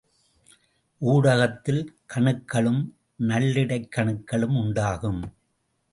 ஊடகத்தில் 1.01 1.83
கணுக்களும் 2.15 2.81
நள்ளிடைக் 3.19 3.91
கணுக்களும் 3.95 4.57
உண்டாகும். 4.57 5.21